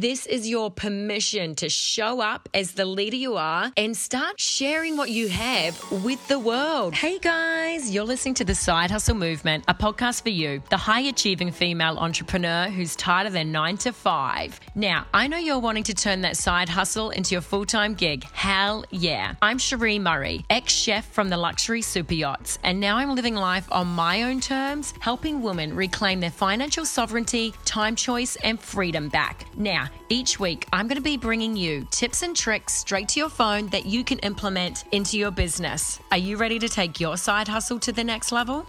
This 0.00 0.24
is 0.24 0.48
your 0.48 0.70
permission 0.70 1.54
to 1.56 1.68
show 1.68 2.22
up 2.22 2.48
as 2.54 2.72
the 2.72 2.86
leader 2.86 3.16
you 3.16 3.36
are 3.36 3.70
and 3.76 3.94
start 3.94 4.40
sharing 4.40 4.96
what 4.96 5.10
you 5.10 5.28
have 5.28 5.78
with 6.02 6.26
the 6.26 6.38
world. 6.38 6.94
Hey 6.94 7.18
guys, 7.18 7.90
you're 7.90 8.04
listening 8.04 8.32
to 8.36 8.44
the 8.46 8.54
Side 8.54 8.90
Hustle 8.90 9.14
Movement, 9.14 9.62
a 9.68 9.74
podcast 9.74 10.22
for 10.22 10.30
you, 10.30 10.62
the 10.70 10.78
high 10.78 11.02
achieving 11.02 11.52
female 11.52 11.98
entrepreneur 11.98 12.70
who's 12.70 12.96
tired 12.96 13.26
of 13.26 13.34
their 13.34 13.44
nine 13.44 13.76
to 13.76 13.92
five. 13.92 14.58
Now, 14.74 15.04
I 15.12 15.26
know 15.26 15.36
you're 15.36 15.58
wanting 15.58 15.84
to 15.84 15.92
turn 15.92 16.22
that 16.22 16.38
side 16.38 16.70
hustle 16.70 17.10
into 17.10 17.34
your 17.34 17.42
full 17.42 17.66
time 17.66 17.92
gig. 17.92 18.24
Hell 18.32 18.86
yeah. 18.88 19.34
I'm 19.42 19.58
Sheree 19.58 20.00
Murray, 20.00 20.46
ex 20.48 20.72
chef 20.72 21.12
from 21.12 21.28
the 21.28 21.36
luxury 21.36 21.82
super 21.82 22.14
yachts, 22.14 22.58
and 22.64 22.80
now 22.80 22.96
I'm 22.96 23.14
living 23.14 23.34
life 23.34 23.70
on 23.70 23.88
my 23.88 24.22
own 24.22 24.40
terms, 24.40 24.94
helping 25.00 25.42
women 25.42 25.76
reclaim 25.76 26.20
their 26.20 26.30
financial 26.30 26.86
sovereignty, 26.86 27.52
time 27.66 27.96
choice, 27.96 28.36
and 28.36 28.58
freedom 28.58 29.10
back. 29.10 29.44
Now, 29.58 29.89
each 30.08 30.40
week, 30.40 30.66
I'm 30.72 30.88
going 30.88 30.96
to 30.96 31.02
be 31.02 31.16
bringing 31.16 31.56
you 31.56 31.86
tips 31.90 32.22
and 32.22 32.36
tricks 32.36 32.72
straight 32.72 33.08
to 33.10 33.20
your 33.20 33.28
phone 33.28 33.68
that 33.68 33.86
you 33.86 34.02
can 34.04 34.18
implement 34.20 34.84
into 34.92 35.16
your 35.18 35.30
business. 35.30 36.00
Are 36.10 36.18
you 36.18 36.36
ready 36.36 36.58
to 36.58 36.68
take 36.68 36.98
your 37.00 37.16
side 37.16 37.48
hustle 37.48 37.78
to 37.80 37.92
the 37.92 38.04
next 38.04 38.32
level? 38.32 38.66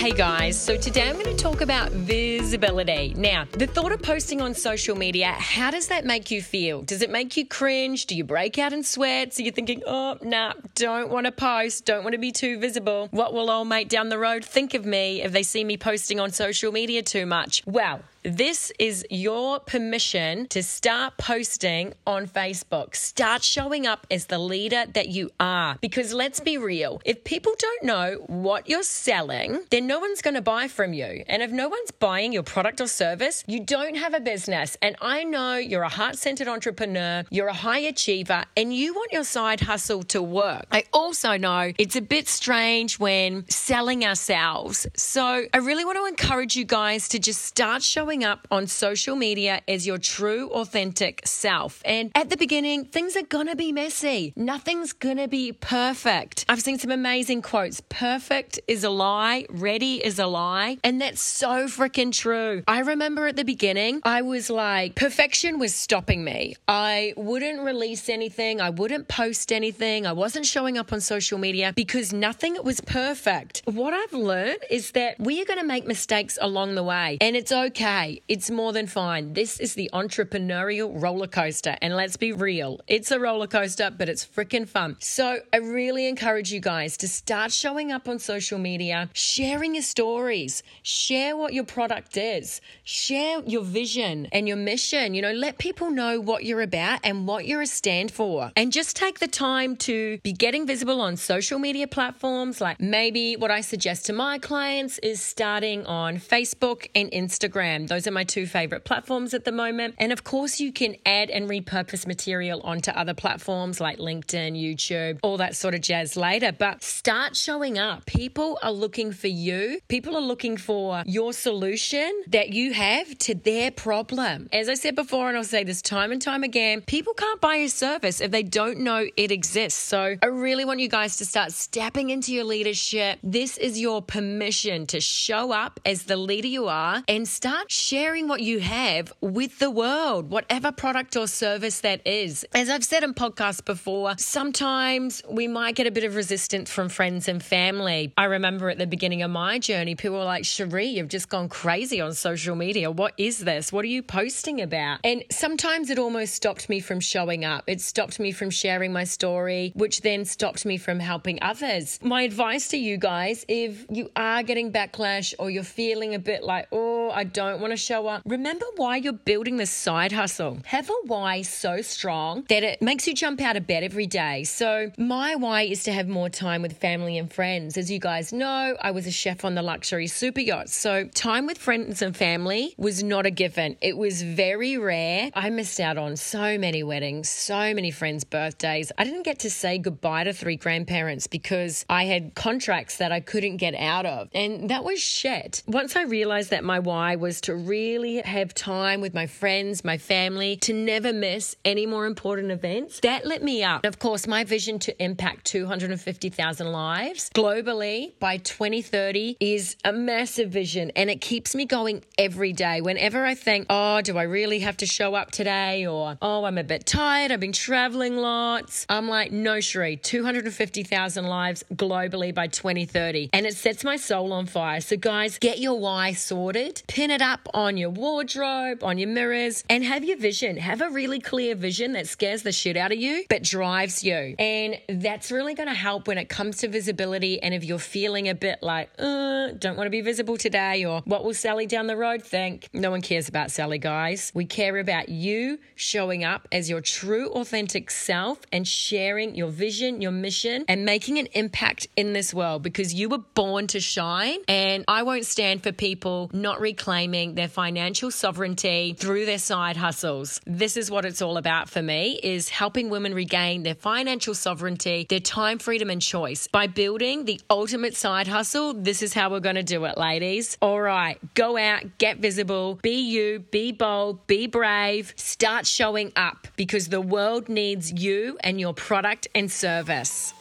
Hey 0.00 0.12
guys, 0.12 0.58
so 0.58 0.78
today 0.78 1.10
I'm 1.10 1.16
going 1.16 1.26
to 1.26 1.36
talk 1.36 1.60
about 1.60 1.92
visibility. 1.92 3.12
Now, 3.18 3.44
the 3.52 3.66
thought 3.66 3.92
of 3.92 4.00
posting 4.00 4.40
on 4.40 4.54
social 4.54 4.96
media, 4.96 5.32
how 5.32 5.70
does 5.70 5.88
that 5.88 6.06
make 6.06 6.30
you 6.30 6.40
feel? 6.40 6.80
Does 6.80 7.02
it 7.02 7.10
make 7.10 7.36
you 7.36 7.46
cringe? 7.46 8.06
Do 8.06 8.16
you 8.16 8.24
break 8.24 8.58
out 8.58 8.72
in 8.72 8.82
sweat? 8.82 9.34
So 9.34 9.42
you're 9.42 9.52
thinking, 9.52 9.82
oh, 9.86 10.16
nah, 10.22 10.54
don't 10.74 11.10
want 11.10 11.26
to 11.26 11.32
post, 11.32 11.84
don't 11.84 12.02
want 12.02 12.14
to 12.14 12.18
be 12.18 12.32
too 12.32 12.58
visible. 12.58 13.08
What 13.10 13.34
will 13.34 13.50
old 13.50 13.68
mate 13.68 13.90
down 13.90 14.08
the 14.08 14.16
road 14.16 14.42
think 14.42 14.72
of 14.72 14.86
me 14.86 15.20
if 15.20 15.32
they 15.32 15.42
see 15.42 15.64
me 15.64 15.76
posting 15.76 16.18
on 16.18 16.30
social 16.30 16.72
media 16.72 17.02
too 17.02 17.26
much? 17.26 17.62
Well, 17.66 18.00
this 18.22 18.70
is 18.78 19.06
your 19.08 19.60
permission 19.60 20.46
to 20.48 20.62
start 20.62 21.16
posting 21.16 21.94
on 22.06 22.26
Facebook. 22.26 22.94
Start 22.94 23.42
showing 23.42 23.86
up 23.86 24.06
as 24.10 24.26
the 24.26 24.38
leader 24.38 24.84
that 24.92 25.08
you 25.08 25.30
are. 25.40 25.78
Because 25.80 26.12
let's 26.12 26.38
be 26.38 26.58
real, 26.58 27.00
if 27.06 27.24
people 27.24 27.54
don't 27.58 27.84
know 27.84 28.24
what 28.26 28.68
you're 28.68 28.82
selling, 28.82 29.60
then 29.70 29.86
no 29.86 29.98
one's 29.98 30.20
going 30.20 30.34
to 30.34 30.42
buy 30.42 30.68
from 30.68 30.92
you. 30.92 31.24
And 31.28 31.40
if 31.42 31.50
no 31.50 31.68
one's 31.70 31.90
buying 31.92 32.32
your 32.32 32.42
product 32.42 32.82
or 32.82 32.88
service, 32.88 33.42
you 33.46 33.60
don't 33.60 33.96
have 33.96 34.12
a 34.12 34.20
business. 34.20 34.76
And 34.82 34.96
I 35.00 35.24
know 35.24 35.56
you're 35.56 35.82
a 35.82 35.88
heart 35.88 36.16
centered 36.16 36.48
entrepreneur, 36.48 37.24
you're 37.30 37.48
a 37.48 37.54
high 37.54 37.78
achiever, 37.78 38.44
and 38.54 38.74
you 38.74 38.92
want 38.92 39.12
your 39.12 39.24
side 39.24 39.60
hustle 39.60 40.02
to 40.04 40.20
work. 40.20 40.66
I 40.70 40.84
also 40.92 41.38
know 41.38 41.72
it's 41.78 41.96
a 41.96 42.02
bit 42.02 42.28
strange 42.28 42.98
when 42.98 43.48
selling 43.48 44.04
ourselves. 44.04 44.86
So 44.94 45.46
I 45.54 45.58
really 45.58 45.86
want 45.86 45.96
to 45.96 46.04
encourage 46.04 46.54
you 46.54 46.66
guys 46.66 47.08
to 47.08 47.18
just 47.18 47.46
start 47.46 47.82
showing 47.82 48.09
showing 48.10 48.24
up 48.24 48.48
on 48.50 48.66
social 48.66 49.14
media 49.14 49.60
as 49.68 49.86
your 49.86 49.96
true, 49.96 50.48
authentic 50.50 51.22
self. 51.24 51.80
And 51.84 52.10
at 52.16 52.28
the 52.28 52.36
beginning, 52.36 52.86
things 52.86 53.16
are 53.16 53.22
gonna 53.22 53.54
be 53.54 53.70
messy. 53.70 54.32
Nothing's 54.34 54.92
gonna 54.92 55.28
be 55.28 55.52
perfect. 55.52 56.44
I've 56.48 56.60
seen 56.60 56.80
some 56.80 56.90
amazing 56.90 57.40
quotes. 57.40 57.80
Perfect 57.88 58.58
is 58.66 58.82
a 58.82 58.90
lie, 58.90 59.46
ready 59.48 60.04
is 60.04 60.18
a 60.18 60.26
lie. 60.26 60.78
And 60.82 61.00
that's 61.00 61.22
so 61.22 61.68
freaking 61.68 62.10
true. 62.10 62.64
I 62.66 62.80
remember 62.80 63.28
at 63.28 63.36
the 63.36 63.44
beginning, 63.44 64.00
I 64.02 64.22
was 64.22 64.50
like, 64.50 64.96
perfection 64.96 65.60
was 65.60 65.72
stopping 65.72 66.24
me. 66.24 66.56
I 66.66 67.14
wouldn't 67.16 67.60
release 67.60 68.08
anything, 68.08 68.60
I 68.60 68.70
wouldn't 68.70 69.06
post 69.06 69.52
anything, 69.52 70.04
I 70.04 70.14
wasn't 70.14 70.46
showing 70.46 70.76
up 70.78 70.92
on 70.92 71.00
social 71.00 71.38
media 71.38 71.72
because 71.76 72.12
nothing 72.12 72.56
was 72.64 72.80
perfect. 72.80 73.62
What 73.66 73.94
I've 73.94 74.14
learned 74.14 74.64
is 74.68 74.90
that 74.92 75.20
we 75.20 75.40
are 75.40 75.44
gonna 75.44 75.62
make 75.62 75.86
mistakes 75.86 76.38
along 76.42 76.74
the 76.74 76.82
way, 76.82 77.16
and 77.20 77.36
it's 77.36 77.52
okay 77.52 77.99
okay, 78.00 78.22
it's 78.28 78.50
more 78.50 78.72
than 78.72 78.86
fine. 78.86 79.32
This 79.32 79.60
is 79.60 79.74
the 79.74 79.90
entrepreneurial 79.92 80.90
roller 81.00 81.26
coaster. 81.26 81.76
And 81.82 81.94
let's 81.94 82.16
be 82.16 82.32
real, 82.32 82.80
it's 82.86 83.10
a 83.10 83.20
roller 83.20 83.46
coaster, 83.46 83.90
but 83.90 84.08
it's 84.08 84.24
freaking 84.24 84.68
fun. 84.68 84.96
So 85.00 85.40
I 85.52 85.58
really 85.58 86.08
encourage 86.08 86.52
you 86.52 86.60
guys 86.60 86.96
to 86.98 87.08
start 87.08 87.52
showing 87.52 87.92
up 87.92 88.08
on 88.08 88.18
social 88.18 88.58
media, 88.58 89.10
sharing 89.12 89.74
your 89.74 89.82
stories, 89.82 90.62
share 90.82 91.36
what 91.36 91.52
your 91.52 91.64
product 91.64 92.16
is, 92.16 92.60
share 92.84 93.42
your 93.46 93.62
vision 93.62 94.28
and 94.32 94.48
your 94.48 94.56
mission. 94.56 95.14
You 95.14 95.22
know, 95.22 95.32
let 95.32 95.58
people 95.58 95.90
know 95.90 96.20
what 96.20 96.44
you're 96.44 96.62
about 96.62 97.00
and 97.04 97.26
what 97.26 97.46
you're 97.46 97.62
a 97.62 97.66
stand 97.66 98.10
for. 98.10 98.50
And 98.56 98.72
just 98.72 98.96
take 98.96 99.18
the 99.18 99.28
time 99.28 99.76
to 99.88 100.18
be 100.22 100.32
getting 100.32 100.66
visible 100.66 101.00
on 101.00 101.16
social 101.16 101.58
media 101.58 101.86
platforms. 101.86 102.60
Like 102.60 102.80
maybe 102.80 103.36
what 103.36 103.50
I 103.50 103.60
suggest 103.60 104.06
to 104.06 104.12
my 104.12 104.38
clients 104.38 104.98
is 104.98 105.20
starting 105.20 105.84
on 105.86 106.16
Facebook 106.16 106.88
and 106.94 107.10
Instagram. 107.10 107.89
Those 107.90 108.06
are 108.06 108.12
my 108.12 108.22
two 108.22 108.46
favorite 108.46 108.84
platforms 108.84 109.34
at 109.34 109.44
the 109.44 109.50
moment. 109.50 109.96
And 109.98 110.12
of 110.12 110.22
course, 110.22 110.60
you 110.60 110.70
can 110.72 110.94
add 111.04 111.28
and 111.28 111.50
repurpose 111.50 112.06
material 112.06 112.60
onto 112.62 112.92
other 112.92 113.14
platforms 113.14 113.80
like 113.80 113.98
LinkedIn, 113.98 114.52
YouTube, 114.52 115.18
all 115.24 115.38
that 115.38 115.56
sort 115.56 115.74
of 115.74 115.80
jazz 115.80 116.16
later. 116.16 116.52
But 116.52 116.84
start 116.84 117.34
showing 117.34 117.80
up. 117.80 118.06
People 118.06 118.60
are 118.62 118.70
looking 118.70 119.10
for 119.10 119.26
you, 119.26 119.80
people 119.88 120.16
are 120.16 120.22
looking 120.22 120.56
for 120.56 121.02
your 121.04 121.32
solution 121.32 122.22
that 122.28 122.50
you 122.50 122.72
have 122.74 123.18
to 123.18 123.34
their 123.34 123.72
problem. 123.72 124.48
As 124.52 124.68
I 124.68 124.74
said 124.74 124.94
before, 124.94 125.28
and 125.28 125.36
I'll 125.36 125.42
say 125.42 125.64
this 125.64 125.82
time 125.82 126.12
and 126.12 126.22
time 126.22 126.44
again, 126.44 126.82
people 126.82 127.14
can't 127.14 127.40
buy 127.40 127.56
your 127.56 127.68
service 127.68 128.20
if 128.20 128.30
they 128.30 128.44
don't 128.44 128.78
know 128.78 129.08
it 129.16 129.32
exists. 129.32 129.80
So 129.80 130.14
I 130.22 130.26
really 130.26 130.64
want 130.64 130.78
you 130.78 130.88
guys 130.88 131.16
to 131.16 131.24
start 131.26 131.50
stepping 131.50 132.10
into 132.10 132.32
your 132.32 132.44
leadership. 132.44 133.18
This 133.24 133.58
is 133.58 133.80
your 133.80 134.00
permission 134.00 134.86
to 134.86 135.00
show 135.00 135.50
up 135.50 135.80
as 135.84 136.04
the 136.04 136.16
leader 136.16 136.46
you 136.46 136.68
are 136.68 137.02
and 137.08 137.26
start 137.26 137.72
sharing 137.80 138.28
what 138.28 138.40
you 138.42 138.60
have 138.60 139.12
with 139.20 139.58
the 139.58 139.70
world, 139.70 140.30
whatever 140.30 140.70
product 140.70 141.16
or 141.16 141.26
service 141.26 141.80
that 141.80 142.06
is. 142.06 142.44
As 142.54 142.68
I've 142.68 142.84
said 142.84 143.02
in 143.02 143.14
podcasts 143.14 143.64
before, 143.64 144.14
sometimes 144.18 145.22
we 145.28 145.48
might 145.48 145.74
get 145.74 145.86
a 145.86 145.90
bit 145.90 146.04
of 146.04 146.14
resistance 146.14 146.70
from 146.70 146.88
friends 146.88 147.28
and 147.28 147.42
family. 147.42 148.12
I 148.18 148.24
remember 148.24 148.68
at 148.68 148.78
the 148.78 148.86
beginning 148.86 149.22
of 149.22 149.30
my 149.30 149.58
journey, 149.58 149.94
people 149.94 150.18
were 150.18 150.24
like, 150.24 150.42
Sheree, 150.42 150.92
you've 150.92 151.08
just 151.08 151.28
gone 151.28 151.48
crazy 151.48 152.00
on 152.00 152.12
social 152.12 152.54
media. 152.54 152.90
What 152.90 153.14
is 153.16 153.38
this? 153.38 153.72
What 153.72 153.84
are 153.84 153.88
you 153.88 154.02
posting 154.02 154.60
about? 154.60 155.00
And 155.04 155.24
sometimes 155.30 155.90
it 155.90 155.98
almost 155.98 156.34
stopped 156.34 156.68
me 156.68 156.80
from 156.80 157.00
showing 157.00 157.44
up. 157.44 157.64
It 157.66 157.80
stopped 157.80 158.20
me 158.20 158.32
from 158.32 158.50
sharing 158.50 158.92
my 158.92 159.04
story, 159.04 159.72
which 159.74 160.02
then 160.02 160.24
stopped 160.24 160.66
me 160.66 160.76
from 160.76 161.00
helping 161.00 161.38
others. 161.42 161.98
My 162.02 162.22
advice 162.22 162.68
to 162.68 162.76
you 162.76 162.98
guys 162.98 163.44
if 163.48 163.86
you 163.90 164.10
are 164.16 164.42
getting 164.42 164.72
backlash 164.72 165.34
or 165.38 165.50
you're 165.50 165.62
feeling 165.62 166.14
a 166.14 166.18
bit 166.18 166.42
like, 166.42 166.68
oh, 166.72 166.89
I 167.10 167.24
don't 167.24 167.60
want 167.60 167.72
to 167.72 167.76
show 167.76 168.06
up. 168.06 168.22
Remember 168.24 168.66
why 168.76 168.96
you're 168.96 169.12
building 169.12 169.56
this 169.56 169.70
side 169.70 170.12
hustle. 170.12 170.58
Have 170.66 170.88
a 170.88 170.94
why 171.04 171.42
so 171.42 171.82
strong 171.82 172.44
that 172.48 172.62
it 172.62 172.82
makes 172.82 173.06
you 173.06 173.14
jump 173.14 173.40
out 173.40 173.56
of 173.56 173.66
bed 173.66 173.82
every 173.82 174.06
day. 174.06 174.44
So, 174.44 174.90
my 174.98 175.34
why 175.34 175.62
is 175.62 175.84
to 175.84 175.92
have 175.92 176.08
more 176.08 176.28
time 176.28 176.62
with 176.62 176.78
family 176.78 177.18
and 177.18 177.32
friends. 177.32 177.76
As 177.76 177.90
you 177.90 177.98
guys 177.98 178.32
know, 178.32 178.76
I 178.80 178.90
was 178.90 179.06
a 179.06 179.10
chef 179.10 179.44
on 179.44 179.54
the 179.54 179.62
luxury 179.62 180.06
super 180.06 180.40
yacht. 180.40 180.68
So, 180.68 181.04
time 181.06 181.46
with 181.46 181.58
friends 181.58 182.02
and 182.02 182.16
family 182.16 182.74
was 182.76 183.02
not 183.02 183.26
a 183.26 183.30
given. 183.30 183.76
It 183.80 183.96
was 183.96 184.22
very 184.22 184.76
rare. 184.78 185.30
I 185.34 185.50
missed 185.50 185.80
out 185.80 185.98
on 185.98 186.16
so 186.16 186.58
many 186.58 186.82
weddings, 186.82 187.28
so 187.28 187.74
many 187.74 187.90
friends' 187.90 188.24
birthdays. 188.24 188.92
I 188.98 189.04
didn't 189.04 189.22
get 189.22 189.40
to 189.40 189.50
say 189.50 189.78
goodbye 189.78 190.24
to 190.24 190.32
three 190.32 190.56
grandparents 190.56 191.26
because 191.26 191.84
I 191.88 192.04
had 192.04 192.34
contracts 192.34 192.98
that 192.98 193.12
I 193.12 193.20
couldn't 193.20 193.56
get 193.56 193.74
out 193.74 194.06
of. 194.06 194.28
And 194.32 194.70
that 194.70 194.84
was 194.84 195.00
shit. 195.00 195.62
Once 195.66 195.96
I 195.96 196.02
realized 196.02 196.50
that 196.50 196.64
my 196.64 196.78
why 196.78 196.99
was 197.16 197.40
to 197.42 197.54
really 197.54 198.16
have 198.20 198.54
time 198.54 199.00
with 199.00 199.14
my 199.14 199.26
friends, 199.26 199.84
my 199.84 199.98
family, 199.98 200.56
to 200.56 200.72
never 200.72 201.12
miss 201.12 201.56
any 201.64 201.86
more 201.86 202.06
important 202.06 202.50
events. 202.50 203.00
That 203.00 203.24
lit 203.24 203.42
me 203.42 203.64
up. 203.64 203.84
And 203.84 203.92
of 203.92 203.98
course, 203.98 204.26
my 204.26 204.44
vision 204.44 204.78
to 204.80 205.02
impact 205.02 205.46
250,000 205.46 206.70
lives 206.70 207.30
globally 207.34 208.12
by 208.20 208.36
2030 208.36 209.36
is 209.40 209.76
a 209.84 209.92
massive 209.92 210.50
vision 210.50 210.92
and 210.94 211.08
it 211.08 211.20
keeps 211.20 211.54
me 211.54 211.64
going 211.64 212.02
every 212.18 212.52
day. 212.52 212.80
Whenever 212.80 213.24
I 213.24 213.34
think, 213.34 213.66
oh, 213.70 214.00
do 214.02 214.18
I 214.18 214.24
really 214.24 214.60
have 214.60 214.76
to 214.78 214.86
show 214.86 215.14
up 215.14 215.30
today? 215.30 215.86
Or, 215.86 216.18
oh, 216.20 216.44
I'm 216.44 216.58
a 216.58 216.64
bit 216.64 216.86
tired. 216.86 217.32
I've 217.32 217.40
been 217.40 217.52
traveling 217.52 218.16
lots. 218.16 218.84
I'm 218.88 219.08
like, 219.08 219.32
no, 219.32 219.56
Sheree, 219.56 220.02
250,000 220.02 221.26
lives 221.26 221.64
globally 221.74 222.34
by 222.34 222.46
2030. 222.48 223.30
And 223.32 223.46
it 223.46 223.56
sets 223.56 223.84
my 223.84 223.96
soul 223.96 224.32
on 224.32 224.46
fire. 224.46 224.80
So, 224.80 224.96
guys, 224.96 225.38
get 225.38 225.58
your 225.58 225.78
why 225.78 226.12
sorted 226.12 226.82
pin 226.90 227.12
it 227.12 227.22
up 227.22 227.48
on 227.54 227.76
your 227.76 227.88
wardrobe, 227.88 228.82
on 228.82 228.98
your 228.98 229.08
mirrors, 229.08 229.62
and 229.70 229.84
have 229.84 230.02
your 230.02 230.16
vision. 230.16 230.56
Have 230.56 230.80
a 230.80 230.90
really 230.90 231.20
clear 231.20 231.54
vision 231.54 231.92
that 231.92 232.08
scares 232.08 232.42
the 232.42 232.50
shit 232.50 232.76
out 232.76 232.90
of 232.90 232.98
you, 232.98 233.24
but 233.28 233.44
drives 233.44 234.02
you. 234.02 234.34
And 234.40 234.76
that's 234.88 235.30
really 235.30 235.54
going 235.54 235.68
to 235.68 235.74
help 235.74 236.08
when 236.08 236.18
it 236.18 236.28
comes 236.28 236.56
to 236.58 236.68
visibility. 236.68 237.40
And 237.40 237.54
if 237.54 237.62
you're 237.62 237.78
feeling 237.78 238.28
a 238.28 238.34
bit 238.34 238.58
like, 238.60 238.90
uh, 238.98 239.52
don't 239.52 239.76
want 239.76 239.86
to 239.86 239.90
be 239.90 240.00
visible 240.00 240.36
today, 240.36 240.84
or 240.84 241.02
what 241.04 241.22
will 241.22 241.32
Sally 241.32 241.64
down 241.64 241.86
the 241.86 241.96
road 241.96 242.24
think? 242.24 242.68
No 242.72 242.90
one 242.90 243.02
cares 243.02 243.28
about 243.28 243.52
Sally, 243.52 243.78
guys. 243.78 244.32
We 244.34 244.44
care 244.44 244.76
about 244.76 245.08
you 245.08 245.60
showing 245.76 246.24
up 246.24 246.48
as 246.50 246.68
your 246.68 246.80
true, 246.80 247.28
authentic 247.30 247.92
self 247.92 248.40
and 248.50 248.66
sharing 248.66 249.36
your 249.36 249.50
vision, 249.50 250.02
your 250.02 250.10
mission, 250.10 250.64
and 250.66 250.84
making 250.84 251.18
an 251.18 251.28
impact 251.34 251.86
in 251.96 252.14
this 252.14 252.34
world 252.34 252.64
because 252.64 252.92
you 252.92 253.08
were 253.08 253.18
born 253.18 253.68
to 253.68 253.78
shine. 253.78 254.40
And 254.48 254.84
I 254.88 255.04
won't 255.04 255.24
stand 255.24 255.62
for 255.62 255.70
people 255.70 256.30
not 256.32 256.60
reclaiming 256.80 257.34
their 257.34 257.46
financial 257.46 258.10
sovereignty 258.10 258.96
through 258.98 259.26
their 259.26 259.38
side 259.38 259.76
hustles. 259.76 260.40
This 260.46 260.78
is 260.78 260.90
what 260.90 261.04
it's 261.04 261.20
all 261.20 261.36
about 261.36 261.68
for 261.68 261.82
me 261.82 262.18
is 262.22 262.48
helping 262.48 262.88
women 262.88 263.12
regain 263.12 263.64
their 263.64 263.74
financial 263.74 264.34
sovereignty, 264.34 265.06
their 265.10 265.20
time 265.20 265.58
freedom 265.58 265.90
and 265.90 266.00
choice. 266.00 266.46
By 266.46 266.68
building 266.68 267.26
the 267.26 267.38
ultimate 267.50 267.94
side 267.96 268.28
hustle, 268.28 268.72
this 268.72 269.02
is 269.02 269.12
how 269.12 269.28
we're 269.28 269.40
going 269.40 269.56
to 269.56 269.62
do 269.62 269.84
it, 269.84 269.98
ladies. 269.98 270.56
All 270.62 270.80
right, 270.80 271.18
go 271.34 271.58
out, 271.58 271.98
get 271.98 272.16
visible, 272.16 272.78
be 272.82 272.98
you, 272.98 273.40
be 273.50 273.72
bold, 273.72 274.26
be 274.26 274.46
brave, 274.46 275.12
start 275.16 275.66
showing 275.66 276.12
up 276.16 276.48
because 276.56 276.88
the 276.88 277.02
world 277.02 277.50
needs 277.50 277.92
you 277.92 278.38
and 278.40 278.58
your 278.58 278.72
product 278.72 279.28
and 279.34 279.52
service. 279.52 280.32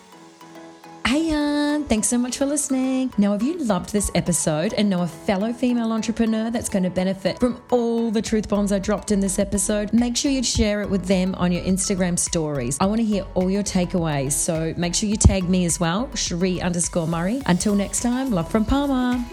Hey, 1.05 1.31
Ann, 1.31 1.85
thanks 1.85 2.07
so 2.07 2.17
much 2.17 2.37
for 2.37 2.45
listening. 2.45 3.11
Now, 3.17 3.33
if 3.33 3.41
you 3.41 3.57
loved 3.57 3.91
this 3.91 4.11
episode 4.13 4.73
and 4.73 4.89
know 4.89 5.01
a 5.01 5.07
fellow 5.07 5.51
female 5.51 5.91
entrepreneur 5.91 6.51
that's 6.51 6.69
going 6.69 6.83
to 6.83 6.89
benefit 6.89 7.39
from 7.39 7.61
all 7.71 8.11
the 8.11 8.21
truth 8.21 8.47
bombs 8.47 8.71
I 8.71 8.79
dropped 8.79 9.11
in 9.11 9.19
this 9.19 9.39
episode, 9.39 9.91
make 9.91 10.15
sure 10.15 10.29
you 10.29 10.43
share 10.43 10.81
it 10.81 10.89
with 10.89 11.05
them 11.05 11.33
on 11.35 11.51
your 11.51 11.63
Instagram 11.63 12.17
stories. 12.17 12.77
I 12.79 12.85
want 12.85 12.99
to 12.99 13.05
hear 13.05 13.25
all 13.33 13.49
your 13.49 13.63
takeaways, 13.63 14.33
so 14.33 14.73
make 14.77 14.93
sure 14.93 15.09
you 15.09 15.17
tag 15.17 15.49
me 15.49 15.65
as 15.65 15.79
well, 15.79 16.07
Sheree 16.13 16.61
underscore 16.61 17.07
Murray. 17.07 17.41
Until 17.47 17.75
next 17.75 18.01
time, 18.01 18.31
love 18.31 18.51
from 18.51 18.65
Palma. 18.65 19.25